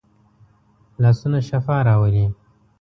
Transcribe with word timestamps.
لاسونه 1.01 1.39
شفا 1.47 1.75
راولي 1.87 2.25